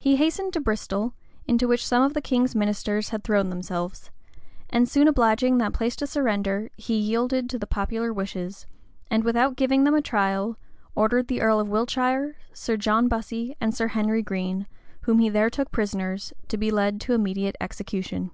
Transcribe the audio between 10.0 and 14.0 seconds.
trial, ordered the earl of Wiltshire, Sir John Bussy, and Sir